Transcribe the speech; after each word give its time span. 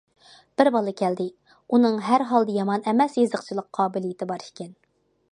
بىر 0.59 0.69
بالا 0.75 0.93
كەلدى، 1.01 1.25
ئۇنىڭ 1.77 1.99
ھەر 2.07 2.25
ھالدا 2.31 2.55
يامان 2.55 2.87
ئەمەس 2.91 3.17
يېزىقچىلىق 3.21 3.67
قابىلىيىتى 3.81 4.29
بار 4.33 4.47
ئىكەن. 4.47 4.73